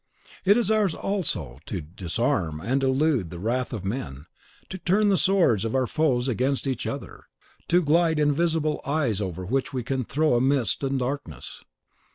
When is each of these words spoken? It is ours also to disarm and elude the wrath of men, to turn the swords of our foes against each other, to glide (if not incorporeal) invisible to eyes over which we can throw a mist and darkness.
It 0.45 0.57
is 0.57 0.71
ours 0.71 0.95
also 0.95 1.59
to 1.67 1.79
disarm 1.79 2.59
and 2.59 2.81
elude 2.81 3.29
the 3.29 3.37
wrath 3.37 3.71
of 3.71 3.85
men, 3.85 4.25
to 4.69 4.79
turn 4.79 5.09
the 5.09 5.15
swords 5.15 5.63
of 5.63 5.75
our 5.75 5.85
foes 5.85 6.27
against 6.27 6.65
each 6.65 6.87
other, 6.87 7.25
to 7.67 7.83
glide 7.83 8.17
(if 8.17 8.25
not 8.25 8.29
incorporeal) 8.31 8.31
invisible 8.31 8.75
to 8.79 8.89
eyes 8.89 9.21
over 9.21 9.45
which 9.45 9.73
we 9.73 9.83
can 9.83 10.03
throw 10.03 10.33
a 10.33 10.41
mist 10.41 10.81
and 10.83 10.97
darkness. 10.97 11.63